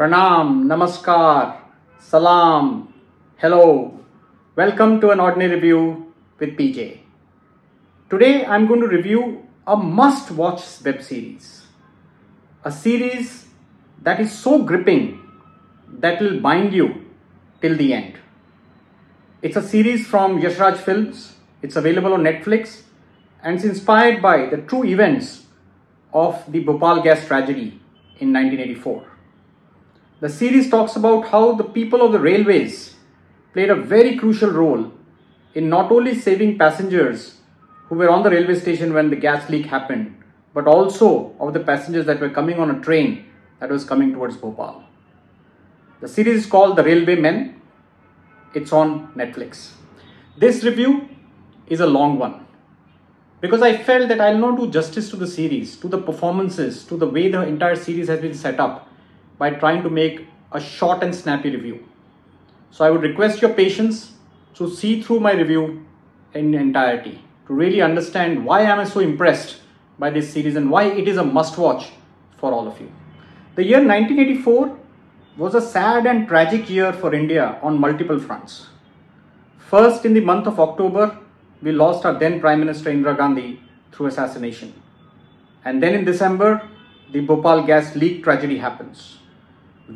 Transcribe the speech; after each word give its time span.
Pranam, 0.00 0.64
Namaskar, 0.64 1.58
Salam, 1.98 2.88
hello. 3.36 4.00
Welcome 4.56 4.98
to 5.02 5.10
an 5.10 5.20
ordinary 5.20 5.56
review 5.56 6.14
with 6.38 6.56
PJ. 6.56 7.00
Today 8.08 8.46
I'm 8.46 8.66
going 8.66 8.80
to 8.80 8.86
review 8.86 9.46
a 9.66 9.76
must 9.76 10.30
watch 10.30 10.62
web 10.82 11.02
series. 11.02 11.66
A 12.64 12.72
series 12.72 13.44
that 14.00 14.20
is 14.20 14.32
so 14.32 14.62
gripping 14.62 15.20
that 15.98 16.18
will 16.22 16.40
bind 16.40 16.72
you 16.72 17.04
till 17.60 17.76
the 17.76 17.92
end. 17.92 18.14
It's 19.42 19.56
a 19.56 19.62
series 19.62 20.06
from 20.06 20.40
Yashraj 20.40 20.78
Films. 20.78 21.34
It's 21.60 21.76
available 21.76 22.14
on 22.14 22.22
Netflix 22.22 22.84
and 23.42 23.56
it's 23.56 23.64
inspired 23.64 24.22
by 24.22 24.46
the 24.46 24.62
true 24.62 24.82
events 24.82 25.44
of 26.14 26.42
the 26.50 26.60
Bhopal 26.60 27.02
gas 27.02 27.26
tragedy 27.26 27.78
in 28.18 28.32
1984. 28.32 29.19
The 30.20 30.28
series 30.28 30.68
talks 30.68 30.96
about 30.96 31.28
how 31.28 31.54
the 31.54 31.64
people 31.64 32.02
of 32.02 32.12
the 32.12 32.18
railways 32.20 32.96
played 33.54 33.70
a 33.70 33.74
very 33.74 34.16
crucial 34.18 34.50
role 34.50 34.92
in 35.54 35.70
not 35.70 35.90
only 35.90 36.14
saving 36.14 36.58
passengers 36.58 37.36
who 37.88 37.94
were 37.94 38.10
on 38.10 38.22
the 38.22 38.28
railway 38.28 38.60
station 38.60 38.92
when 38.92 39.08
the 39.08 39.16
gas 39.16 39.48
leak 39.48 39.64
happened, 39.64 40.22
but 40.52 40.66
also 40.66 41.34
of 41.40 41.54
the 41.54 41.60
passengers 41.60 42.04
that 42.04 42.20
were 42.20 42.28
coming 42.28 42.60
on 42.60 42.70
a 42.70 42.80
train 42.80 43.24
that 43.60 43.70
was 43.70 43.82
coming 43.82 44.12
towards 44.12 44.36
Bhopal. 44.36 44.84
The 46.02 46.08
series 46.08 46.44
is 46.44 46.46
called 46.46 46.76
The 46.76 46.84
Railway 46.84 47.16
Men. 47.16 47.62
It's 48.54 48.74
on 48.74 49.14
Netflix. 49.14 49.70
This 50.36 50.62
review 50.64 51.08
is 51.66 51.80
a 51.80 51.86
long 51.86 52.18
one 52.18 52.46
because 53.40 53.62
I 53.62 53.78
felt 53.78 54.08
that 54.08 54.20
I'll 54.20 54.36
not 54.36 54.58
do 54.58 54.70
justice 54.70 55.08
to 55.10 55.16
the 55.16 55.26
series, 55.26 55.76
to 55.78 55.88
the 55.88 55.98
performances, 55.98 56.84
to 56.84 56.98
the 56.98 57.06
way 57.06 57.30
the 57.30 57.40
entire 57.40 57.76
series 57.76 58.08
has 58.08 58.20
been 58.20 58.34
set 58.34 58.60
up 58.60 58.89
by 59.40 59.48
trying 59.50 59.82
to 59.82 59.88
make 59.88 60.26
a 60.52 60.60
short 60.60 61.02
and 61.02 61.14
snappy 61.14 61.50
review. 61.50 61.82
So 62.70 62.84
I 62.84 62.90
would 62.90 63.02
request 63.02 63.40
your 63.40 63.54
patience 63.54 64.12
to 64.54 64.68
see 64.68 65.02
through 65.02 65.20
my 65.20 65.32
review 65.32 65.86
in 66.34 66.54
entirety 66.54 67.22
to 67.46 67.54
really 67.54 67.80
understand 67.80 68.44
why 68.44 68.60
I 68.60 68.76
am 68.76 68.86
so 68.86 69.00
impressed 69.00 69.56
by 69.98 70.10
this 70.10 70.30
series 70.30 70.56
and 70.56 70.70
why 70.70 70.84
it 70.84 71.08
is 71.08 71.16
a 71.16 71.24
must 71.24 71.56
watch 71.56 71.88
for 72.36 72.52
all 72.52 72.68
of 72.68 72.78
you. 72.80 72.92
The 73.54 73.64
year 73.64 73.78
1984 73.78 74.76
was 75.38 75.54
a 75.54 75.62
sad 75.62 76.06
and 76.06 76.28
tragic 76.28 76.68
year 76.68 76.92
for 76.92 77.14
India 77.14 77.58
on 77.62 77.80
multiple 77.80 78.18
fronts. 78.18 78.66
First, 79.58 80.04
in 80.04 80.12
the 80.12 80.20
month 80.20 80.46
of 80.46 80.60
October, 80.60 81.18
we 81.62 81.72
lost 81.72 82.04
our 82.04 82.18
then 82.18 82.40
Prime 82.40 82.60
Minister 82.60 82.90
Indira 82.90 83.16
Gandhi 83.16 83.62
through 83.92 84.06
assassination. 84.06 84.74
And 85.64 85.82
then 85.82 85.94
in 85.94 86.04
December, 86.04 86.68
the 87.10 87.20
Bhopal 87.20 87.62
gas 87.62 87.96
leak 87.96 88.22
tragedy 88.22 88.58
happens 88.58 89.19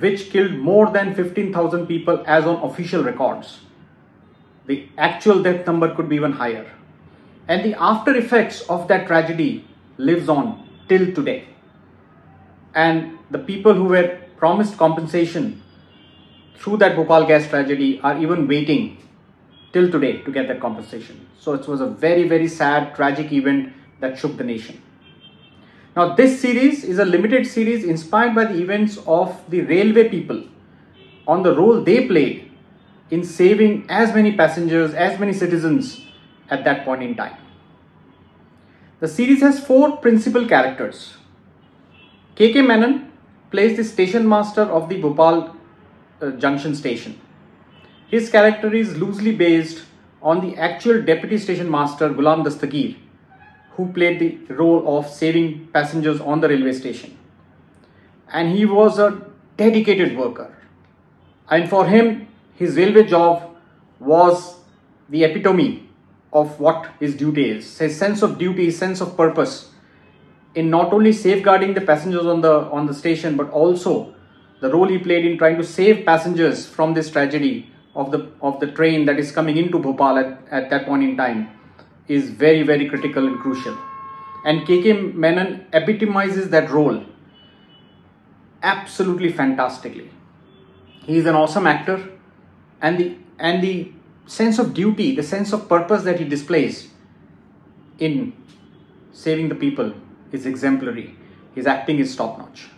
which 0.01 0.31
killed 0.31 0.53
more 0.53 0.91
than 0.91 1.15
15,000 1.15 1.87
people 1.87 2.23
as 2.27 2.45
on 2.45 2.63
official 2.63 3.03
records. 3.03 3.61
The 4.67 4.89
actual 4.97 5.43
death 5.43 5.67
number 5.67 5.95
could 5.95 6.09
be 6.09 6.17
even 6.17 6.33
higher. 6.33 6.71
And 7.47 7.65
the 7.65 7.75
after 7.81 8.15
effects 8.17 8.63
of 8.63 8.89
that 8.89 9.07
tragedy 9.07 9.67
lives 9.99 10.29
on 10.29 10.69
till 10.89 11.13
today. 11.15 11.49
And 12.75 13.19
the 13.31 13.39
people 13.39 13.75
who 13.75 13.85
were 13.85 14.19
promised 14.37 14.77
compensation 14.77 15.63
through 16.57 16.79
that 16.79 16.97
Bhopal 16.97 17.27
gas 17.27 17.49
tragedy 17.49 18.01
are 18.01 18.19
even 18.19 18.49
waiting 18.49 18.99
till 19.73 19.91
today 19.91 20.23
to 20.23 20.31
get 20.33 20.49
that 20.49 20.61
compensation. 20.61 21.29
So 21.39 21.53
it 21.53 21.69
was 21.69 21.81
a 21.81 21.87
very, 21.87 22.27
very 22.29 22.49
sad, 22.49 22.95
tragic 22.95 23.33
event 23.33 23.73
that 24.01 24.19
shook 24.19 24.37
the 24.37 24.45
nation. 24.45 24.81
Now, 25.97 26.13
this 26.17 26.41
series 26.41 26.83
is 26.83 26.99
a 26.99 27.05
limited 27.05 27.47
series 27.47 27.85
inspired 27.85 28.35
by 28.35 28.47
the 28.47 28.61
events 28.61 28.99
of 29.07 29.49
the 29.49 29.61
railway 29.61 30.09
people 30.09 30.43
on 31.29 31.45
the 31.45 31.55
role 31.55 31.83
they 31.83 32.09
played 32.09 32.51
in 33.13 33.23
saving 33.23 33.87
as 33.89 34.13
many 34.13 34.37
passengers, 34.37 34.93
as 34.93 35.21
many 35.21 35.33
citizens 35.33 36.05
at 36.51 36.65
that 36.65 36.85
point 36.85 37.05
in 37.05 37.15
time. 37.15 37.37
The 38.99 39.07
series 39.07 39.41
has 39.43 39.65
four 39.65 39.99
principal 39.99 40.49
characters. 40.49 41.15
KK 42.35 42.67
Menon 42.67 43.13
plays 43.53 43.77
the 43.77 43.85
station 43.85 44.29
master 44.29 44.63
of 44.63 44.89
the 44.89 45.01
Bhopal 45.01 45.55
uh, 46.21 46.31
Junction 46.33 46.75
station. 46.75 47.21
His 48.09 48.31
character 48.31 48.75
is 48.75 48.97
loosely 48.97 49.33
based 49.33 49.85
on 50.21 50.41
the 50.41 50.57
actual 50.57 51.01
deputy 51.03 51.39
station 51.39 51.71
master 51.71 52.09
Gulam 52.09 52.45
Dastagir 52.45 52.97
who 53.77 53.93
played 53.93 54.21
the 54.21 54.55
role 54.55 54.99
of 54.99 55.09
saving 55.09 55.69
passengers 55.73 56.21
on 56.21 56.41
the 56.41 56.49
railway 56.49 56.73
station. 56.73 57.17
And 58.33 58.57
he 58.57 58.65
was 58.65 58.99
a 58.99 59.23
dedicated 59.57 60.17
worker. 60.17 60.57
And 61.51 61.69
for 61.69 61.87
him, 61.87 62.29
his 62.55 62.77
railway 62.77 63.05
job 63.05 63.57
was 63.99 64.57
the 65.09 65.25
epitome 65.25 65.89
of 66.33 66.59
what 66.59 66.91
his 67.01 67.15
duty 67.17 67.51
is. 67.51 67.79
His 67.79 67.97
sense 67.97 68.23
of 68.23 68.39
duty, 68.39 68.67
his 68.67 68.79
sense 68.79 69.01
of 69.01 69.17
purpose 69.17 69.71
in 70.55 70.71
not 70.71 70.93
only 70.93 71.13
safeguarding 71.13 71.75
the 71.75 71.81
passengers 71.81 72.27
on 72.27 72.41
the 72.41 72.55
on 72.71 72.87
the 72.87 72.95
station, 72.95 73.37
but 73.37 73.51
also 73.51 74.15
the 74.61 74.71
role 74.71 74.89
he 74.89 74.99
played 74.99 75.27
in 75.27 75.37
trying 75.37 75.57
to 75.57 75.65
save 75.65 76.05
passengers 76.07 76.67
from 76.67 76.95
this 76.95 77.11
tragedy 77.11 77.71
of 77.95 78.11
the 78.13 78.31
of 78.41 78.61
the 78.61 78.71
train 78.71 79.05
that 79.07 79.19
is 79.19 79.33
coming 79.33 79.57
into 79.57 79.79
Bhopal 79.79 80.19
at, 80.19 80.39
at 80.51 80.71
that 80.71 80.87
point 80.87 81.03
in 81.03 81.17
time 81.17 81.51
is 82.09 82.31
very, 82.31 82.63
very 82.63 82.89
critical 82.89 83.27
and 83.27 83.39
crucial. 83.41 83.77
And 84.45 84.67
KK 84.67 85.15
Menon 85.15 85.67
epitomizes 85.73 86.51
that 86.51 86.71
role 86.71 87.05
absolutely 88.63 89.33
fantastically. 89.33 90.11
He 91.07 91.19
is 91.19 91.27
an 91.27 91.35
awesome 91.35 91.67
actor, 91.67 92.11
and 92.81 92.99
the 92.99 93.17
and 93.39 93.63
the 93.63 93.93
sense 94.27 94.59
of 94.59 94.75
duty, 94.75 95.15
the 95.15 95.23
sense 95.23 95.53
of 95.53 95.69
purpose 95.69 96.03
that 96.05 96.19
he 96.19 96.25
displays 96.25 96.89
in 97.99 98.33
saving 99.13 99.49
the 99.49 99.55
people 99.55 99.93
is 100.33 100.47
exemplary. 100.47 101.17
His 101.55 101.67
acting 101.67 101.99
is 101.99 102.17
top 102.17 102.39
notch. 102.39 102.69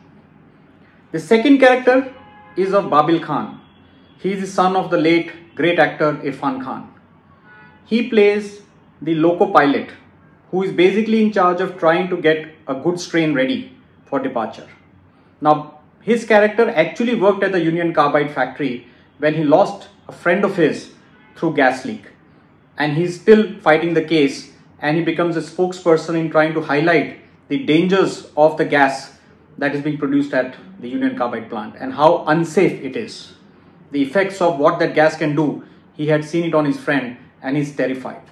The 1.13 1.21
second 1.21 1.59
character 1.59 2.13
is 2.57 2.75
of 2.75 2.85
Babil 2.87 3.23
Khan. 3.23 3.61
He 4.19 4.33
is 4.33 4.41
the 4.41 4.47
son 4.47 4.77
of 4.77 4.91
the 4.91 4.99
late 4.99 5.33
great 5.55 5.79
actor 5.79 6.15
Irfan 6.15 6.63
Khan. 6.63 6.93
He 7.87 8.09
plays 8.09 8.61
the 9.03 9.15
loco 9.15 9.53
pilot 9.53 9.91
who 10.51 10.63
is 10.63 10.73
basically 10.73 11.23
in 11.23 11.33
charge 11.33 11.61
of 11.61 11.79
trying 11.79 12.09
to 12.09 12.17
get 12.17 12.55
a 12.67 12.75
goods 12.75 13.07
train 13.07 13.35
ready 13.35 13.73
for 14.05 14.19
departure. 14.19 14.69
Now, 15.41 15.81
his 16.01 16.25
character 16.25 16.71
actually 16.71 17.15
worked 17.17 17.43
at 17.43 17.53
the 17.53 17.61
Union 17.61 17.93
Carbide 17.93 18.31
factory 18.31 18.87
when 19.19 19.35
he 19.35 19.45
lost 19.45 19.89
a 20.09 20.13
friend 20.13 20.45
of 20.45 20.57
his 20.57 20.93
through 21.35 21.55
gas 21.55 21.85
leak. 21.85 22.05
And 22.79 22.97
he's 22.97 23.21
still 23.21 23.59
fighting 23.61 23.95
the 23.95 24.05
case 24.05 24.53
and 24.79 24.97
he 24.97 25.03
becomes 25.03 25.37
a 25.37 25.41
spokesperson 25.41 26.17
in 26.17 26.31
trying 26.31 26.55
to 26.55 26.61
highlight 26.61 27.21
the 27.49 27.65
dangers 27.65 28.31
of 28.37 28.57
the 28.57 28.65
gas 28.65 29.19
that 29.59 29.75
is 29.75 29.83
being 29.83 29.99
produced 29.99 30.33
at 30.33 30.57
the 30.81 30.89
Union 30.89 31.17
Carbide 31.17 31.49
plant 31.49 31.75
and 31.79 31.95
how 31.95 32.25
unsafe 32.27 32.83
it 32.83 32.97
is. 32.97 33.33
The 33.91 34.03
effects 34.03 34.41
of 34.41 34.59
what 34.59 34.79
that 34.79 34.95
gas 34.95 35.17
can 35.17 35.35
do, 35.35 35.65
he 35.95 36.09
had 36.09 36.25
seen 36.25 36.45
it 36.45 36.55
on 36.55 36.65
his 36.65 36.79
friend 36.79 37.17
and 37.43 37.57
he's 37.57 37.75
terrified. 37.75 38.23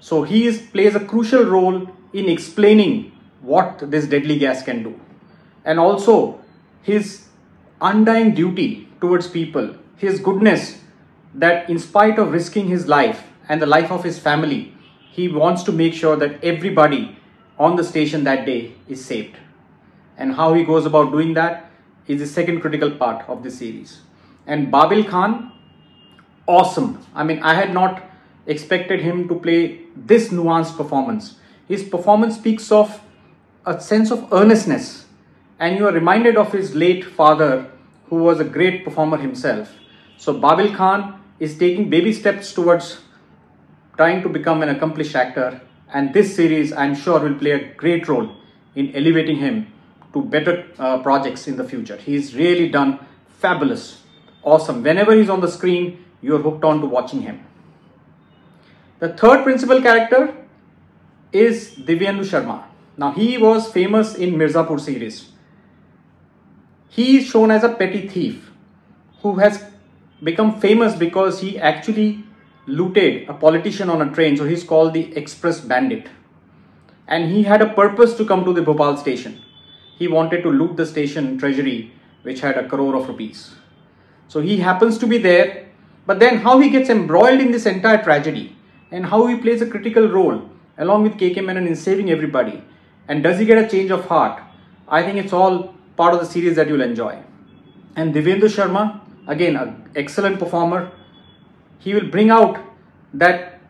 So 0.00 0.22
he 0.22 0.46
is, 0.46 0.60
plays 0.60 0.94
a 0.94 1.04
crucial 1.04 1.44
role 1.44 1.88
in 2.12 2.28
explaining 2.28 3.12
what 3.40 3.90
this 3.90 4.06
deadly 4.06 4.38
gas 4.38 4.62
can 4.62 4.82
do. 4.82 4.98
And 5.64 5.78
also 5.78 6.40
his 6.82 7.26
undying 7.80 8.34
duty 8.34 8.88
towards 9.00 9.26
people, 9.28 9.76
his 9.96 10.20
goodness 10.20 10.80
that 11.34 11.68
in 11.68 11.78
spite 11.78 12.18
of 12.18 12.32
risking 12.32 12.68
his 12.68 12.88
life 12.88 13.24
and 13.48 13.60
the 13.60 13.66
life 13.66 13.90
of 13.90 14.04
his 14.04 14.18
family, 14.18 14.74
he 15.10 15.28
wants 15.28 15.62
to 15.64 15.72
make 15.72 15.94
sure 15.94 16.16
that 16.16 16.42
everybody 16.42 17.16
on 17.58 17.76
the 17.76 17.84
station 17.84 18.24
that 18.24 18.46
day 18.46 18.74
is 18.88 19.04
saved. 19.04 19.36
And 20.16 20.34
how 20.34 20.54
he 20.54 20.64
goes 20.64 20.86
about 20.86 21.10
doing 21.10 21.34
that 21.34 21.70
is 22.06 22.20
the 22.20 22.26
second 22.26 22.60
critical 22.60 22.90
part 22.90 23.28
of 23.28 23.42
the 23.42 23.50
series. 23.50 24.00
And 24.46 24.72
Babil 24.72 25.08
Khan, 25.08 25.52
awesome. 26.46 27.04
I 27.14 27.24
mean, 27.24 27.42
I 27.42 27.54
had 27.54 27.72
not 27.72 28.07
expected 28.48 29.00
him 29.00 29.28
to 29.28 29.34
play 29.38 29.82
this 29.94 30.30
nuanced 30.30 30.76
performance. 30.76 31.36
His 31.68 31.84
performance 31.84 32.36
speaks 32.36 32.72
of 32.72 33.00
a 33.64 33.80
sense 33.80 34.10
of 34.10 34.32
earnestness, 34.32 35.04
and 35.60 35.76
you 35.76 35.86
are 35.86 35.92
reminded 35.92 36.36
of 36.36 36.52
his 36.52 36.74
late 36.74 37.04
father, 37.04 37.70
who 38.08 38.16
was 38.16 38.40
a 38.40 38.44
great 38.44 38.84
performer 38.84 39.18
himself. 39.18 39.70
So, 40.16 40.34
Babil 40.34 40.74
Khan 40.74 41.22
is 41.38 41.58
taking 41.58 41.90
baby 41.90 42.12
steps 42.12 42.52
towards 42.52 43.02
trying 43.96 44.22
to 44.22 44.28
become 44.28 44.62
an 44.62 44.70
accomplished 44.70 45.14
actor, 45.14 45.60
and 45.92 46.14
this 46.14 46.34
series, 46.34 46.72
I'm 46.72 46.94
sure, 46.94 47.20
will 47.20 47.34
play 47.34 47.50
a 47.52 47.74
great 47.74 48.08
role 48.08 48.34
in 48.74 48.94
elevating 48.94 49.36
him 49.36 49.72
to 50.14 50.22
better 50.22 50.66
uh, 50.78 51.02
projects 51.02 51.46
in 51.48 51.56
the 51.56 51.64
future. 51.64 51.96
He's 51.96 52.34
really 52.34 52.68
done 52.68 52.98
fabulous, 53.28 54.02
awesome. 54.42 54.82
Whenever 54.82 55.14
he's 55.14 55.28
on 55.28 55.40
the 55.40 55.48
screen, 55.48 56.04
you're 56.22 56.38
hooked 56.38 56.64
on 56.64 56.80
to 56.80 56.86
watching 56.86 57.22
him. 57.22 57.44
The 59.00 59.10
third 59.10 59.44
principal 59.44 59.80
character 59.80 60.34
is 61.32 61.70
Divyendu 61.76 62.24
Sharma. 62.24 62.64
Now 62.96 63.12
he 63.12 63.38
was 63.38 63.70
famous 63.72 64.16
in 64.16 64.34
Mirzapur 64.34 64.80
series. 64.80 65.30
he 66.88 67.18
is 67.18 67.26
shown 67.26 67.50
as 67.50 67.64
a 67.64 67.68
petty 67.68 68.08
thief 68.08 68.50
who 69.22 69.36
has 69.36 69.64
become 70.28 70.60
famous 70.60 70.96
because 70.96 71.40
he 71.40 71.58
actually 71.58 72.24
looted 72.66 73.28
a 73.28 73.34
politician 73.34 73.88
on 73.88 74.02
a 74.02 74.12
train. 74.12 74.36
So 74.36 74.44
he's 74.44 74.64
called 74.64 74.94
the 74.94 75.16
Express 75.16 75.60
Bandit. 75.60 76.08
And 77.06 77.30
he 77.30 77.44
had 77.44 77.62
a 77.62 77.72
purpose 77.72 78.16
to 78.16 78.24
come 78.24 78.44
to 78.44 78.52
the 78.52 78.62
Bhopal 78.62 78.96
station. 78.96 79.40
He 79.96 80.08
wanted 80.08 80.42
to 80.42 80.50
loot 80.50 80.76
the 80.76 80.86
station 80.86 81.38
treasury, 81.38 81.92
which 82.22 82.40
had 82.40 82.58
a 82.58 82.68
crore 82.68 82.96
of 82.96 83.08
rupees. 83.08 83.54
So 84.26 84.40
he 84.40 84.58
happens 84.58 84.98
to 84.98 85.06
be 85.06 85.18
there. 85.18 85.68
But 86.06 86.18
then 86.18 86.38
how 86.38 86.58
he 86.58 86.70
gets 86.70 86.90
embroiled 86.90 87.40
in 87.40 87.52
this 87.52 87.66
entire 87.66 88.02
tragedy 88.02 88.56
and 88.90 89.06
how 89.06 89.26
he 89.26 89.36
plays 89.36 89.62
a 89.62 89.66
critical 89.66 90.08
role 90.08 90.48
along 90.78 91.02
with 91.02 91.14
KK 91.14 91.44
Menon 91.44 91.66
in 91.66 91.76
saving 91.76 92.10
everybody. 92.10 92.62
And 93.08 93.22
does 93.22 93.38
he 93.38 93.44
get 93.44 93.58
a 93.58 93.68
change 93.68 93.90
of 93.90 94.06
heart? 94.06 94.42
I 94.86 95.02
think 95.02 95.18
it's 95.18 95.32
all 95.32 95.74
part 95.96 96.14
of 96.14 96.20
the 96.20 96.26
series 96.26 96.56
that 96.56 96.68
you'll 96.68 96.82
enjoy. 96.82 97.22
And 97.96 98.14
Divyendu 98.14 98.48
Sharma, 98.56 99.00
again, 99.26 99.56
an 99.56 99.90
excellent 99.96 100.38
performer. 100.38 100.90
He 101.78 101.94
will 101.94 102.08
bring 102.08 102.30
out 102.30 102.58
that, 103.14 103.60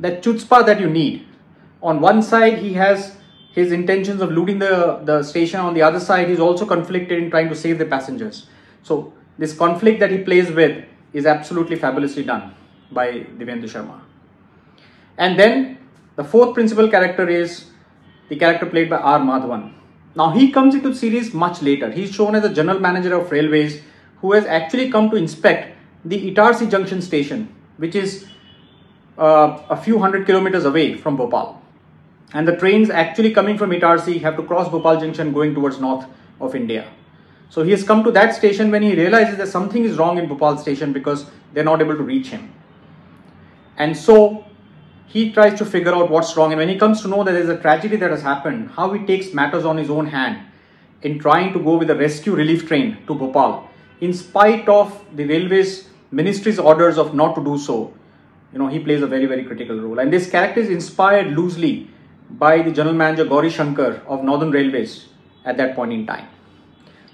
that 0.00 0.22
chutzpah 0.22 0.66
that 0.66 0.80
you 0.80 0.90
need. 0.90 1.26
On 1.82 2.00
one 2.00 2.22
side, 2.22 2.58
he 2.58 2.72
has 2.74 3.16
his 3.52 3.72
intentions 3.72 4.20
of 4.20 4.32
looting 4.32 4.58
the, 4.58 5.00
the 5.04 5.22
station. 5.22 5.60
On 5.60 5.72
the 5.72 5.82
other 5.82 6.00
side, 6.00 6.28
he's 6.28 6.40
also 6.40 6.66
conflicted 6.66 7.22
in 7.22 7.30
trying 7.30 7.48
to 7.48 7.54
save 7.54 7.78
the 7.78 7.86
passengers. 7.86 8.46
So 8.82 9.12
this 9.38 9.56
conflict 9.56 10.00
that 10.00 10.10
he 10.10 10.18
plays 10.18 10.50
with 10.50 10.84
is 11.12 11.26
absolutely 11.26 11.76
fabulously 11.76 12.24
done 12.24 12.54
by 12.90 13.12
Divyendu 13.38 13.64
Sharma. 13.64 14.05
And 15.18 15.38
then 15.38 15.78
the 16.16 16.24
fourth 16.24 16.54
principal 16.54 16.88
character 16.88 17.28
is 17.28 17.66
the 18.28 18.36
character 18.36 18.66
played 18.66 18.90
by 18.90 18.96
R. 18.96 19.20
Madhavan. 19.20 19.72
Now 20.14 20.30
he 20.30 20.50
comes 20.50 20.74
into 20.74 20.90
the 20.90 20.94
series 20.94 21.34
much 21.34 21.62
later. 21.62 21.90
He's 21.90 22.14
shown 22.14 22.34
as 22.34 22.44
a 22.44 22.52
general 22.52 22.80
manager 22.80 23.14
of 23.14 23.30
railways 23.30 23.82
who 24.20 24.32
has 24.32 24.46
actually 24.46 24.90
come 24.90 25.10
to 25.10 25.16
inspect 25.16 25.76
the 26.04 26.32
Itarsi 26.32 26.70
Junction 26.70 27.02
station, 27.02 27.54
which 27.76 27.94
is 27.94 28.26
uh, 29.18 29.62
a 29.68 29.76
few 29.76 29.98
hundred 29.98 30.26
kilometers 30.26 30.64
away 30.64 30.96
from 30.96 31.16
Bhopal. 31.16 31.62
And 32.32 32.46
the 32.48 32.56
trains 32.56 32.90
actually 32.90 33.32
coming 33.32 33.56
from 33.58 33.70
Itarsi 33.70 34.20
have 34.22 34.36
to 34.36 34.42
cross 34.42 34.68
Bhopal 34.68 35.00
Junction 35.00 35.32
going 35.32 35.54
towards 35.54 35.80
north 35.80 36.06
of 36.40 36.54
India. 36.54 36.90
So 37.48 37.62
he 37.62 37.70
has 37.70 37.84
come 37.84 38.02
to 38.04 38.10
that 38.12 38.34
station 38.34 38.70
when 38.70 38.82
he 38.82 38.94
realizes 38.94 39.36
that 39.36 39.48
something 39.48 39.84
is 39.84 39.96
wrong 39.96 40.18
in 40.18 40.26
Bhopal 40.28 40.58
station 40.58 40.92
because 40.92 41.26
they're 41.52 41.64
not 41.64 41.80
able 41.80 41.96
to 41.96 42.02
reach 42.02 42.28
him. 42.28 42.52
And 43.76 43.96
so 43.96 44.44
he 45.06 45.32
tries 45.32 45.58
to 45.58 45.64
figure 45.64 45.94
out 45.94 46.10
what's 46.10 46.36
wrong. 46.36 46.52
And 46.52 46.58
when 46.58 46.68
he 46.68 46.78
comes 46.78 47.02
to 47.02 47.08
know 47.08 47.24
that 47.24 47.32
there's 47.32 47.48
a 47.48 47.58
tragedy 47.58 47.96
that 47.96 48.10
has 48.10 48.22
happened, 48.22 48.70
how 48.70 48.92
he 48.92 49.06
takes 49.06 49.32
matters 49.32 49.64
on 49.64 49.76
his 49.76 49.90
own 49.90 50.06
hand 50.06 50.46
in 51.02 51.18
trying 51.18 51.52
to 51.52 51.58
go 51.58 51.76
with 51.76 51.90
a 51.90 51.96
rescue 51.96 52.34
relief 52.34 52.66
train 52.66 52.98
to 53.06 53.14
Bhopal, 53.14 53.68
in 54.00 54.12
spite 54.12 54.68
of 54.68 55.04
the 55.14 55.24
railways 55.24 55.88
ministry's 56.10 56.58
orders 56.58 56.98
of 56.98 57.14
not 57.14 57.34
to 57.34 57.44
do 57.44 57.58
so. 57.58 57.94
You 58.52 58.58
know, 58.58 58.68
he 58.68 58.78
plays 58.78 59.02
a 59.02 59.06
very, 59.06 59.26
very 59.26 59.44
critical 59.44 59.78
role. 59.78 59.98
And 59.98 60.12
this 60.12 60.30
character 60.30 60.60
is 60.60 60.70
inspired 60.70 61.28
loosely 61.28 61.90
by 62.30 62.62
the 62.62 62.72
general 62.72 62.94
manager 62.94 63.24
Gauri 63.24 63.50
Shankar 63.50 64.02
of 64.06 64.24
Northern 64.24 64.50
Railways 64.50 65.06
at 65.44 65.56
that 65.58 65.74
point 65.76 65.92
in 65.92 66.06
time. 66.06 66.26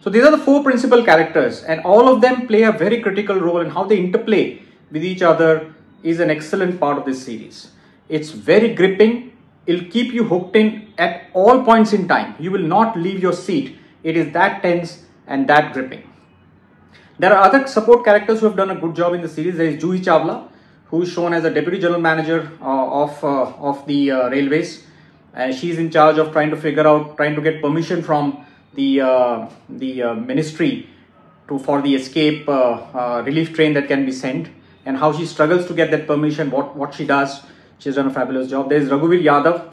So 0.03 0.11
these 0.11 0.25
are 0.25 0.31
the 0.31 0.39
four 0.39 0.63
principal 0.63 1.05
characters 1.05 1.63
and 1.63 1.81
all 1.83 2.13
of 2.13 2.21
them 2.21 2.47
play 2.47 2.63
a 2.63 2.73
very 2.73 3.01
critical 3.01 3.39
role 3.39 3.61
in 3.61 3.71
how 3.71 3.85
they 3.85 3.99
interplay 3.99 4.63
with 4.91 5.05
each 5.05 5.23
other 5.23 5.73
is 6.03 6.19
an 6.19 6.31
excellent 6.31 6.81
part 6.81 6.99
of 6.99 7.05
this 7.05 7.25
series. 7.25 7.71
It's 8.17 8.31
very 8.31 8.75
gripping. 8.75 9.33
It'll 9.67 9.89
keep 9.91 10.13
you 10.13 10.25
hooked 10.25 10.55
in 10.55 10.93
at 10.99 11.29
all 11.33 11.65
points 11.65 11.93
in 11.95 12.07
time. 12.09 12.35
You 12.39 12.51
will 12.51 12.67
not 12.73 12.97
leave 13.05 13.23
your 13.23 13.33
seat. 13.33 13.79
It 14.03 14.19
is 14.23 14.33
that 14.33 14.63
tense 14.63 15.05
and 15.27 15.49
that 15.49 15.73
gripping. 15.73 16.03
There 17.19 17.33
are 17.35 17.43
other 17.45 17.67
support 17.67 18.05
characters 18.05 18.41
who 18.41 18.47
have 18.47 18.57
done 18.57 18.71
a 18.71 18.75
good 18.75 18.95
job 18.95 19.15
in 19.15 19.23
the 19.23 19.29
series. 19.29 19.57
There 19.57 19.67
is 19.67 19.83
Juhi 19.83 20.01
Chawla, 20.01 20.49
who 20.87 21.03
is 21.03 21.11
shown 21.11 21.33
as 21.33 21.45
a 21.45 21.51
deputy 21.51 21.79
general 21.79 22.01
manager 22.01 22.51
uh, 22.61 23.03
of 23.03 23.25
uh, 23.25 23.71
of 23.71 23.87
the 23.87 24.11
uh, 24.11 24.29
railways. 24.29 24.85
And 25.33 25.55
she's 25.55 25.79
in 25.79 25.91
charge 25.91 26.19
of 26.19 26.33
trying 26.33 26.51
to 26.51 26.57
figure 26.57 26.87
out, 26.87 27.17
trying 27.17 27.35
to 27.37 27.41
get 27.41 27.63
permission 27.63 28.03
from 28.03 28.45
the 28.75 29.01
uh, 29.01 29.49
the 29.69 30.03
uh, 30.03 30.15
ministry 30.15 30.73
to 31.49 31.59
for 31.59 31.81
the 31.81 31.95
escape 31.95 32.47
uh, 32.49 33.23
relief 33.25 33.55
train 33.55 33.73
that 33.79 33.89
can 33.89 34.05
be 34.05 34.13
sent, 34.13 34.51
and 34.85 34.99
how 34.99 35.13
she 35.21 35.25
struggles 35.25 35.67
to 35.73 35.79
get 35.81 35.91
that 35.97 36.07
permission. 36.07 36.51
What 36.51 36.77
what 36.77 37.01
she 37.01 37.07
does 37.07 37.41
She's 37.83 37.97
done 37.97 38.07
a 38.07 38.15
fabulous 38.15 38.49
job. 38.49 38.69
There 38.69 38.79
is 38.79 38.89
Raghuvir 38.89 39.25
Yadav, 39.25 39.73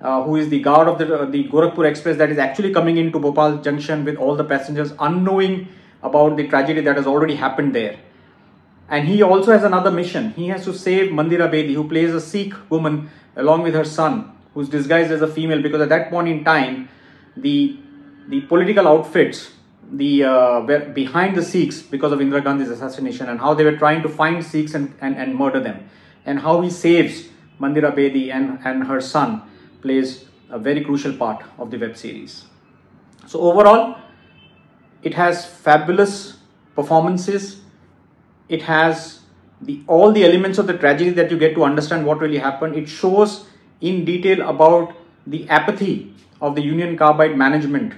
uh, 0.00 0.24
who 0.24 0.34
is 0.34 0.48
the 0.48 0.58
guard 0.58 0.88
of 0.88 0.98
the, 0.98 1.20
uh, 1.20 1.24
the 1.26 1.44
Gorakhpur 1.44 1.88
Express 1.88 2.16
that 2.16 2.28
is 2.28 2.36
actually 2.36 2.72
coming 2.72 2.96
into 2.96 3.20
Bhopal 3.20 3.58
Junction 3.58 4.04
with 4.04 4.16
all 4.16 4.34
the 4.34 4.42
passengers, 4.42 4.92
unknowing 4.98 5.68
about 6.02 6.36
the 6.36 6.48
tragedy 6.48 6.80
that 6.80 6.96
has 6.96 7.06
already 7.06 7.36
happened 7.36 7.72
there. 7.72 7.96
And 8.88 9.06
he 9.06 9.22
also 9.22 9.52
has 9.52 9.62
another 9.62 9.92
mission. 9.92 10.32
He 10.32 10.48
has 10.48 10.64
to 10.64 10.74
save 10.74 11.12
Mandira 11.12 11.48
Bedi, 11.48 11.74
who 11.74 11.88
plays 11.88 12.12
a 12.12 12.20
Sikh 12.20 12.54
woman 12.70 13.08
along 13.36 13.62
with 13.62 13.74
her 13.74 13.84
son, 13.84 14.32
who's 14.52 14.68
disguised 14.68 15.12
as 15.12 15.22
a 15.22 15.28
female, 15.28 15.62
because 15.62 15.80
at 15.80 15.90
that 15.90 16.10
point 16.10 16.26
in 16.26 16.42
time, 16.42 16.88
the 17.36 17.78
the 18.26 18.40
political 18.40 18.88
outfits, 18.88 19.52
the 19.92 20.24
uh, 20.24 20.60
behind 20.92 21.36
the 21.36 21.42
Sikhs 21.42 21.82
because 21.82 22.10
of 22.10 22.18
Indira 22.18 22.42
Gandhi's 22.42 22.70
assassination, 22.70 23.28
and 23.28 23.38
how 23.38 23.54
they 23.54 23.64
were 23.64 23.76
trying 23.76 24.02
to 24.02 24.08
find 24.08 24.44
Sikhs 24.44 24.74
and, 24.74 24.92
and, 25.00 25.16
and 25.16 25.36
murder 25.36 25.60
them, 25.60 25.88
and 26.26 26.40
how 26.40 26.60
he 26.60 26.68
saves 26.68 27.28
Mandira 27.60 27.94
Bedi 27.94 28.32
and, 28.32 28.58
and 28.64 28.84
her 28.84 29.00
son 29.00 29.42
plays 29.82 30.26
a 30.50 30.58
very 30.58 30.84
crucial 30.84 31.12
part 31.12 31.42
of 31.58 31.70
the 31.70 31.78
web 31.78 31.96
series. 31.96 32.44
So 33.26 33.40
overall, 33.40 33.96
it 35.02 35.14
has 35.14 35.46
fabulous 35.46 36.38
performances. 36.74 37.60
It 38.48 38.62
has 38.62 39.20
the 39.60 39.82
all 39.86 40.12
the 40.12 40.24
elements 40.24 40.58
of 40.58 40.66
the 40.66 40.76
tragedy 40.76 41.10
that 41.10 41.30
you 41.30 41.38
get 41.38 41.54
to 41.54 41.64
understand 41.64 42.06
what 42.06 42.20
really 42.20 42.38
happened. 42.38 42.76
It 42.76 42.88
shows 42.88 43.46
in 43.80 44.04
detail 44.04 44.48
about 44.48 44.94
the 45.26 45.48
apathy 45.48 46.14
of 46.40 46.54
the 46.54 46.62
Union 46.62 46.96
Carbide 46.96 47.36
management 47.36 47.94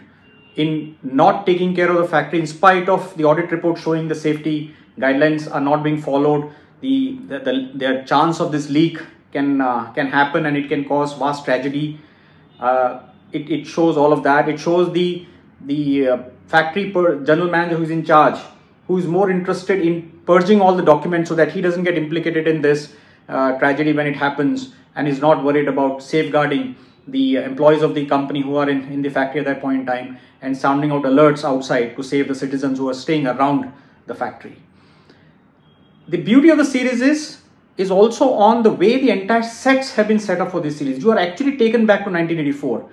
in 0.56 0.96
not 1.02 1.46
taking 1.46 1.74
care 1.74 1.90
of 1.90 1.96
the 1.96 2.08
factory 2.08 2.40
in 2.40 2.46
spite 2.46 2.88
of 2.88 3.16
the 3.16 3.24
audit 3.24 3.50
report 3.50 3.78
showing 3.78 4.08
the 4.08 4.14
safety 4.14 4.74
guidelines 4.98 5.52
are 5.52 5.60
not 5.60 5.82
being 5.82 6.00
followed. 6.00 6.52
The, 6.80 7.18
the, 7.28 7.38
the, 7.38 7.70
the 7.74 8.04
chance 8.06 8.40
of 8.40 8.52
this 8.52 8.68
leak 8.70 8.98
can 9.36 9.60
uh, 9.60 9.92
can 9.98 10.12
happen 10.18 10.46
and 10.50 10.56
it 10.62 10.68
can 10.72 10.84
cause 10.92 11.14
vast 11.24 11.44
tragedy. 11.44 11.86
Uh, 12.58 13.00
it, 13.32 13.50
it 13.56 13.66
shows 13.66 13.96
all 13.96 14.12
of 14.18 14.22
that. 14.28 14.48
It 14.54 14.60
shows 14.66 14.92
the 14.98 15.08
the 15.72 16.08
uh, 16.08 16.18
factory 16.54 16.90
per 16.96 17.04
general 17.30 17.50
manager 17.56 17.76
who's 17.82 17.94
in 17.98 18.04
charge, 18.12 18.38
who 18.88 18.98
is 19.02 19.06
more 19.18 19.30
interested 19.36 19.86
in 19.90 20.00
purging 20.30 20.60
all 20.60 20.74
the 20.80 20.86
documents 20.92 21.28
so 21.34 21.36
that 21.42 21.52
he 21.52 21.60
doesn't 21.68 21.84
get 21.84 22.02
implicated 22.02 22.48
in 22.54 22.60
this 22.68 22.88
uh, 23.28 23.58
tragedy 23.62 23.92
when 23.92 24.06
it 24.12 24.16
happens, 24.26 24.68
and 24.94 25.08
is 25.14 25.20
not 25.28 25.44
worried 25.48 25.68
about 25.68 26.02
safeguarding 26.02 26.76
the 27.14 27.24
employees 27.36 27.82
of 27.86 27.94
the 27.94 28.04
company 28.12 28.40
who 28.42 28.56
are 28.60 28.68
in, 28.68 28.80
in 28.92 29.02
the 29.02 29.10
factory 29.16 29.40
at 29.40 29.46
that 29.46 29.60
point 29.60 29.80
in 29.80 29.86
time 29.86 30.18
and 30.42 30.56
sounding 30.60 30.90
out 30.94 31.04
alerts 31.10 31.44
outside 31.50 31.96
to 31.96 32.02
save 32.02 32.28
the 32.28 32.34
citizens 32.34 32.78
who 32.78 32.88
are 32.92 32.94
staying 32.94 33.26
around 33.32 33.72
the 34.06 34.14
factory. 34.22 34.56
The 36.08 36.20
beauty 36.30 36.50
of 36.54 36.58
the 36.58 36.64
series 36.64 37.00
is 37.00 37.38
is 37.76 37.90
also 37.90 38.32
on 38.32 38.62
the 38.62 38.70
way 38.70 39.00
the 39.00 39.10
entire 39.10 39.42
sets 39.42 39.94
have 39.94 40.08
been 40.08 40.18
set 40.18 40.40
up 40.40 40.50
for 40.50 40.60
this 40.60 40.78
series. 40.78 41.02
You 41.02 41.10
are 41.10 41.18
actually 41.18 41.56
taken 41.56 41.86
back 41.86 42.04
to 42.04 42.10
1984 42.10 42.88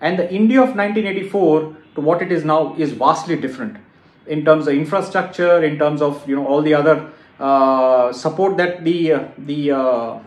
and 0.00 0.18
the 0.18 0.32
India 0.32 0.60
of 0.60 0.76
1984 0.76 1.76
to 1.94 2.00
what 2.00 2.22
it 2.22 2.30
is 2.30 2.44
now 2.44 2.76
is 2.76 2.92
vastly 2.92 3.36
different 3.36 3.76
in 4.26 4.44
terms 4.44 4.66
of 4.68 4.74
infrastructure, 4.74 5.64
in 5.64 5.78
terms 5.78 6.02
of 6.02 6.26
you 6.28 6.36
know 6.36 6.46
all 6.46 6.62
the 6.62 6.74
other 6.74 7.10
uh, 7.40 8.12
support 8.12 8.56
that 8.56 8.84
the 8.84 9.12
uh, 9.12 9.28
the 9.38 9.72
uh, 9.72 10.18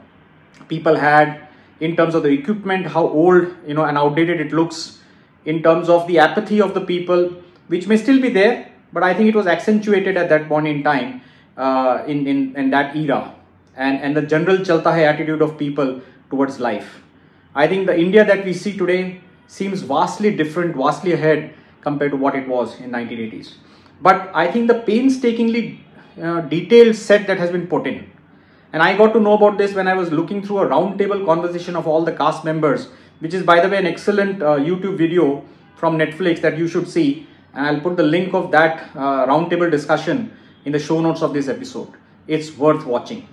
people 0.67 0.95
had, 0.95 1.47
in 1.79 1.95
terms 1.95 2.15
of 2.15 2.23
the 2.23 2.29
equipment, 2.29 2.87
how 2.87 3.07
old 3.07 3.47
you 3.67 3.73
know 3.73 3.85
and 3.85 3.97
outdated 3.97 4.41
it 4.41 4.51
looks, 4.51 4.99
in 5.45 5.61
terms 5.63 5.87
of 5.87 6.07
the 6.07 6.19
apathy 6.19 6.59
of 6.59 6.73
the 6.73 6.81
people, 6.81 7.29
which 7.67 7.87
may 7.87 7.97
still 7.97 8.19
be 8.19 8.29
there, 8.29 8.71
but 8.91 9.03
I 9.03 9.13
think 9.13 9.29
it 9.29 9.35
was 9.35 9.47
accentuated 9.47 10.17
at 10.17 10.29
that 10.29 10.49
point 10.49 10.67
in 10.67 10.83
time 10.83 11.21
uh, 11.57 12.03
in 12.07 12.27
in 12.27 12.55
in 12.55 12.71
that 12.71 12.95
era 12.95 13.35
and, 13.75 13.99
and 14.01 14.15
the 14.15 14.21
general 14.21 14.57
chalta 14.57 14.91
hai 14.91 15.03
attitude 15.03 15.41
of 15.41 15.57
people 15.57 16.01
towards 16.29 16.59
life. 16.59 17.01
I 17.53 17.67
think 17.67 17.87
the 17.87 17.97
India 17.97 18.23
that 18.25 18.45
we 18.45 18.53
see 18.53 18.77
today 18.77 19.21
seems 19.47 19.81
vastly 19.81 20.35
different, 20.35 20.75
vastly 20.75 21.13
ahead 21.13 21.53
compared 21.81 22.11
to 22.11 22.17
what 22.17 22.35
it 22.35 22.47
was 22.47 22.79
in 22.79 22.91
1980s. 22.91 23.53
But 24.01 24.31
I 24.33 24.49
think 24.51 24.67
the 24.67 24.79
painstakingly 24.79 25.83
uh, 26.21 26.41
detailed 26.41 26.95
set 26.95 27.27
that 27.27 27.37
has 27.37 27.51
been 27.51 27.67
put 27.67 27.87
in. 27.87 28.09
And 28.73 28.81
I 28.81 28.95
got 28.95 29.13
to 29.13 29.19
know 29.19 29.33
about 29.33 29.57
this 29.57 29.73
when 29.73 29.87
I 29.87 29.93
was 29.93 30.11
looking 30.11 30.41
through 30.41 30.59
a 30.59 30.67
roundtable 30.67 31.25
conversation 31.25 31.75
of 31.75 31.87
all 31.87 32.05
the 32.05 32.13
cast 32.13 32.45
members, 32.45 32.87
which 33.19 33.33
is, 33.33 33.43
by 33.43 33.59
the 33.59 33.67
way, 33.67 33.77
an 33.77 33.85
excellent 33.85 34.41
uh, 34.41 34.55
YouTube 34.55 34.97
video 34.97 35.43
from 35.75 35.97
Netflix 35.97 36.41
that 36.41 36.57
you 36.57 36.67
should 36.67 36.87
see. 36.87 37.27
And 37.53 37.65
I'll 37.65 37.81
put 37.81 37.97
the 37.97 38.03
link 38.03 38.33
of 38.33 38.51
that 38.51 38.89
uh, 38.95 39.25
roundtable 39.27 39.69
discussion 39.69 40.31
in 40.63 40.71
the 40.71 40.79
show 40.79 41.01
notes 41.01 41.21
of 41.21 41.33
this 41.33 41.49
episode. 41.49 41.91
It's 42.27 42.55
worth 42.57 42.85
watching. 42.85 43.27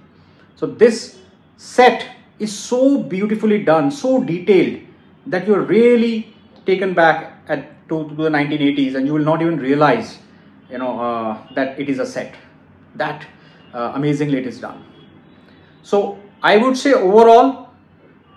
So 0.59 0.67
this 0.67 1.17
set 1.57 2.05
is 2.41 2.53
so 2.53 3.01
beautifully 3.01 3.63
done, 3.63 3.93
so 3.93 4.25
detailed 4.25 4.81
that 5.27 5.47
you're 5.47 5.63
really 5.63 6.35
taken 6.67 6.95
back 6.95 7.35
at 7.49 7.89
to, 7.89 8.11
the 8.17 8.29
1980s 8.29 8.97
and 8.97 9.07
you 9.07 9.15
will 9.15 9.25
not 9.25 9.41
even 9.41 9.59
realize 9.59 10.19
you 10.69 10.79
know 10.79 11.01
uh, 11.01 11.39
that 11.55 11.79
it 11.79 11.89
is 11.89 12.01
a 12.01 12.07
set. 12.07 12.35
That 12.97 13.25
uh, 13.73 13.93
amazingly 13.95 14.39
it 14.39 14.47
is 14.47 14.61
done. 14.61 14.85
So 15.83 16.19
i 16.43 16.57
would 16.57 16.77
say 16.77 16.93
overall 16.93 17.71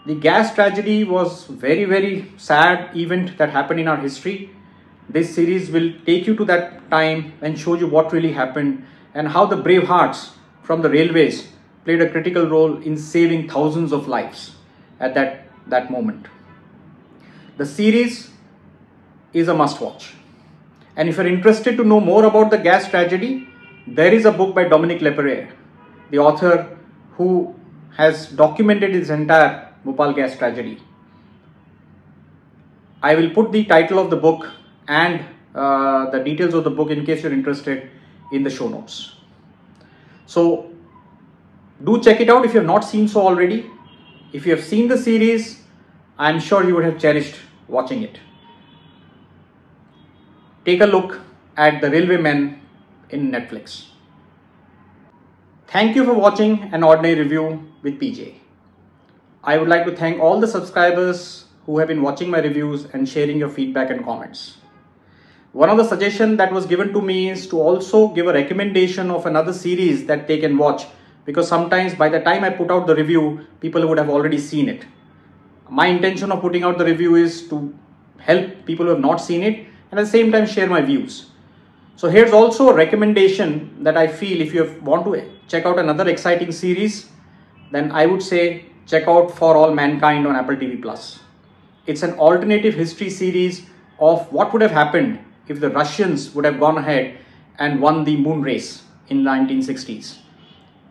the 0.05 0.15
gas 0.15 0.53
tragedy 0.55 1.03
was 1.03 1.45
very 1.45 1.85
very 1.85 2.31
sad 2.37 2.95
event 2.97 3.37
that 3.39 3.49
happened 3.49 3.79
in 3.79 3.87
our 3.87 3.97
history. 3.97 4.51
This 5.09 5.33
series 5.33 5.71
will 5.71 5.91
take 6.05 6.27
you 6.27 6.35
to 6.35 6.45
that 6.45 6.89
time 6.91 7.33
and 7.41 7.57
show 7.57 7.73
you 7.73 7.87
what 7.87 8.13
really 8.13 8.31
happened 8.31 8.85
and 9.15 9.27
how 9.27 9.47
the 9.47 9.57
brave 9.57 9.87
hearts 9.87 10.29
from 10.61 10.83
the 10.83 10.89
railways 10.89 11.47
played 11.83 12.01
a 12.01 12.09
critical 12.09 12.47
role 12.47 12.81
in 12.81 12.97
saving 12.97 13.49
thousands 13.49 13.91
of 13.91 14.07
lives 14.07 14.55
at 14.99 15.13
that, 15.15 15.47
that 15.67 15.91
moment. 15.91 16.27
The 17.57 17.65
series 17.65 18.29
is 19.33 19.47
a 19.47 19.53
must 19.53 19.81
watch. 19.81 20.13
And 20.95 21.09
if 21.09 21.17
you're 21.17 21.27
interested 21.27 21.77
to 21.77 21.83
know 21.83 21.99
more 21.99 22.25
about 22.25 22.51
the 22.51 22.57
gas 22.57 22.89
tragedy, 22.89 23.47
there 23.87 24.13
is 24.13 24.25
a 24.25 24.31
book 24.31 24.53
by 24.53 24.65
Dominique 24.65 25.01
Lapierre, 25.01 25.49
the 26.09 26.19
author 26.19 26.77
who 27.13 27.55
has 27.97 28.27
documented 28.27 28.93
this 28.93 29.09
entire 29.09 29.69
Bhopal 29.83 30.13
gas 30.13 30.37
tragedy. 30.37 30.81
I 33.01 33.15
will 33.15 33.31
put 33.31 33.51
the 33.51 33.65
title 33.65 33.99
of 33.99 34.09
the 34.09 34.15
book 34.15 34.47
and 34.87 35.25
uh, 35.55 36.09
the 36.11 36.19
details 36.19 36.53
of 36.53 36.63
the 36.63 36.69
book 36.69 36.91
in 36.91 37.05
case 37.05 37.23
you're 37.23 37.33
interested 37.33 37.89
in 38.31 38.43
the 38.43 38.49
show 38.49 38.67
notes. 38.67 39.15
So 40.25 40.70
do 41.83 42.01
check 42.01 42.19
it 42.19 42.29
out 42.29 42.45
if 42.45 42.53
you 42.53 42.59
have 42.59 42.67
not 42.67 42.81
seen 42.81 43.07
so 43.07 43.21
already. 43.21 43.69
If 44.33 44.45
you 44.45 44.55
have 44.55 44.63
seen 44.63 44.87
the 44.87 44.97
series, 44.97 45.61
I'm 46.17 46.39
sure 46.39 46.63
you 46.63 46.75
would 46.75 46.85
have 46.85 46.99
cherished 46.99 47.35
watching 47.67 48.03
it. 48.03 48.19
Take 50.65 50.81
a 50.81 50.85
look 50.85 51.19
at 51.57 51.81
the 51.81 51.87
Railwaymen 51.87 52.59
in 53.09 53.31
Netflix. 53.31 53.85
Thank 55.67 55.95
you 55.95 56.05
for 56.05 56.13
watching 56.13 56.69
an 56.73 56.83
ordinary 56.83 57.15
review 57.15 57.71
with 57.81 57.99
PJ. 57.99 58.35
I 59.43 59.57
would 59.57 59.69
like 59.69 59.85
to 59.85 59.95
thank 59.95 60.19
all 60.19 60.39
the 60.39 60.47
subscribers 60.47 61.45
who 61.65 61.79
have 61.79 61.87
been 61.87 62.01
watching 62.01 62.29
my 62.29 62.39
reviews 62.39 62.85
and 62.93 63.07
sharing 63.07 63.37
your 63.37 63.49
feedback 63.49 63.89
and 63.89 64.03
comments. 64.03 64.57
One 65.53 65.69
of 65.69 65.77
the 65.77 65.83
suggestions 65.83 66.37
that 66.37 66.53
was 66.53 66.65
given 66.65 66.93
to 66.93 67.01
me 67.01 67.29
is 67.29 67.47
to 67.47 67.59
also 67.59 68.09
give 68.09 68.27
a 68.27 68.33
recommendation 68.33 69.09
of 69.11 69.25
another 69.25 69.51
series 69.51 70.05
that 70.05 70.27
they 70.27 70.37
can 70.37 70.57
watch 70.57 70.85
because 71.25 71.47
sometimes 71.47 71.93
by 71.95 72.09
the 72.09 72.19
time 72.19 72.43
I 72.43 72.49
put 72.49 72.71
out 72.71 72.87
the 72.87 72.95
review, 72.95 73.45
people 73.59 73.87
would 73.87 73.97
have 73.97 74.09
already 74.09 74.37
seen 74.37 74.69
it. 74.69 74.85
My 75.69 75.87
intention 75.87 76.31
of 76.31 76.41
putting 76.41 76.63
out 76.63 76.77
the 76.77 76.85
review 76.85 77.15
is 77.15 77.47
to 77.49 77.73
help 78.17 78.65
people 78.65 78.85
who 78.85 78.91
have 78.91 78.99
not 78.99 79.17
seen 79.17 79.43
it 79.43 79.67
and 79.89 79.99
at 79.99 80.03
the 80.03 80.09
same 80.09 80.31
time 80.31 80.45
share 80.45 80.67
my 80.67 80.81
views. 80.81 81.27
So 81.95 82.09
here's 82.09 82.33
also 82.33 82.69
a 82.69 82.73
recommendation 82.73 83.83
that 83.83 83.97
I 83.97 84.07
feel 84.07 84.41
if 84.41 84.53
you 84.53 84.79
want 84.81 85.05
to 85.05 85.31
check 85.47 85.65
out 85.65 85.77
another 85.77 86.07
exciting 86.09 86.51
series, 86.51 87.09
then 87.71 87.91
I 87.91 88.05
would 88.05 88.23
say 88.23 88.65
check 88.85 89.07
out 89.07 89.29
For 89.37 89.55
All 89.55 89.73
Mankind 89.73 90.25
on 90.25 90.35
Apple 90.35 90.55
TV 90.55 90.81
Plus. 90.81 91.19
It's 91.85 92.03
an 92.03 92.13
alternative 92.13 92.73
history 92.73 93.09
series 93.09 93.65
of 93.99 94.31
what 94.31 94.51
would 94.53 94.61
have 94.61 94.71
happened 94.71 95.19
if 95.47 95.59
the 95.59 95.69
Russians 95.69 96.33
would 96.33 96.45
have 96.45 96.59
gone 96.59 96.77
ahead 96.77 97.17
and 97.59 97.81
won 97.81 98.03
the 98.03 98.17
moon 98.17 98.41
race 98.41 98.83
in 99.09 99.23
the 99.23 99.29
1960s. 99.29 100.17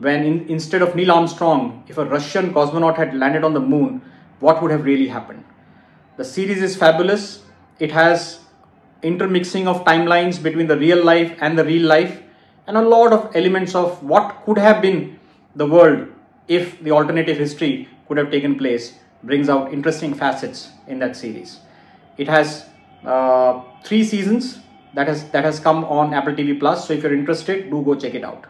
When 0.00 0.24
in, 0.24 0.48
instead 0.48 0.82
of 0.82 0.96
Neil 0.96 1.12
Armstrong, 1.12 1.84
if 1.86 1.98
a 1.98 2.04
Russian 2.04 2.52
cosmonaut 2.54 2.96
had 2.96 3.14
landed 3.14 3.44
on 3.44 3.52
the 3.54 3.60
moon, 3.60 4.02
what 4.40 4.62
would 4.62 4.70
have 4.70 4.84
really 4.84 5.08
happened? 5.08 5.44
The 6.16 6.24
series 6.24 6.62
is 6.62 6.74
fabulous. 6.74 7.42
It 7.78 7.92
has 7.92 8.40
intermixing 9.02 9.68
of 9.68 9.84
timelines 9.84 10.42
between 10.42 10.66
the 10.66 10.76
real 10.76 11.04
life 11.04 11.36
and 11.40 11.58
the 11.58 11.64
real 11.64 11.86
life 11.86 12.22
and 12.66 12.76
a 12.76 12.82
lot 12.82 13.12
of 13.12 13.34
elements 13.34 13.74
of 13.74 14.02
what 14.02 14.42
could 14.44 14.58
have 14.58 14.80
been 14.82 15.18
the 15.54 15.66
world 15.66 16.08
if 16.48 16.80
the 16.82 16.90
alternative 16.90 17.36
history 17.36 17.88
could 18.08 18.16
have 18.16 18.30
taken 18.30 18.56
place 18.56 18.98
brings 19.22 19.48
out 19.48 19.72
interesting 19.72 20.14
facets 20.14 20.70
in 20.86 20.98
that 20.98 21.16
series. 21.16 21.60
It 22.16 22.28
has 22.28 22.66
uh, 23.04 23.62
three 23.84 24.04
seasons 24.04 24.58
that 24.94 25.08
has 25.08 25.24
that 25.30 25.44
has 25.44 25.60
come 25.60 25.84
on 25.84 26.14
Apple 26.14 26.32
TV 26.32 26.58
Plus. 26.58 26.86
So 26.86 26.94
if 26.94 27.02
you're 27.02 27.14
interested, 27.14 27.70
do 27.70 27.82
go 27.82 27.94
check 27.94 28.14
it 28.14 28.24
out. 28.24 28.49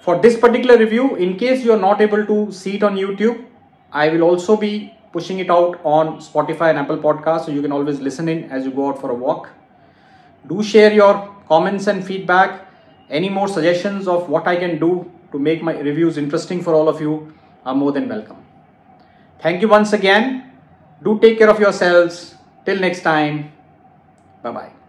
For 0.00 0.18
this 0.18 0.38
particular 0.38 0.78
review, 0.78 1.16
in 1.16 1.36
case 1.36 1.62
you 1.62 1.72
are 1.72 1.78
not 1.78 2.00
able 2.00 2.24
to 2.24 2.50
see 2.52 2.76
it 2.76 2.82
on 2.82 2.96
YouTube, 2.96 3.44
I 3.92 4.08
will 4.08 4.22
also 4.22 4.56
be 4.56 4.94
pushing 5.12 5.40
it 5.40 5.50
out 5.50 5.80
on 5.84 6.18
Spotify 6.20 6.70
and 6.70 6.78
Apple 6.78 6.96
Podcasts, 6.96 7.46
so 7.46 7.52
you 7.52 7.60
can 7.60 7.72
always 7.72 8.00
listen 8.00 8.28
in 8.28 8.50
as 8.50 8.64
you 8.64 8.70
go 8.70 8.88
out 8.88 9.00
for 9.00 9.10
a 9.10 9.14
walk. 9.14 9.50
Do 10.46 10.62
share 10.62 10.92
your 10.92 11.34
comments 11.48 11.86
and 11.86 12.04
feedback. 12.04 12.66
Any 13.10 13.28
more 13.28 13.48
suggestions 13.48 14.08
of 14.08 14.28
what 14.28 14.46
I 14.46 14.56
can 14.56 14.78
do 14.78 15.10
to 15.32 15.38
make 15.38 15.62
my 15.62 15.78
reviews 15.78 16.16
interesting 16.16 16.62
for 16.62 16.74
all 16.74 16.88
of 16.88 17.00
you 17.00 17.34
are 17.66 17.74
more 17.74 17.92
than 17.92 18.08
welcome. 18.08 18.38
Thank 19.40 19.60
you 19.60 19.68
once 19.68 19.92
again. 19.92 20.52
Do 21.02 21.18
take 21.18 21.38
care 21.38 21.50
of 21.50 21.58
yourselves. 21.60 22.36
Till 22.64 22.78
next 22.78 23.02
time, 23.02 23.52
bye 24.42 24.52
bye. 24.52 24.79